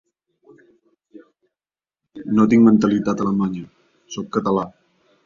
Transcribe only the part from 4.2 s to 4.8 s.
català.